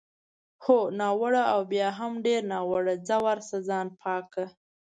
[0.63, 4.47] هو، ناوړه او بیا هم ډېر ناوړه، ځه ورشه ځان پاک کړه.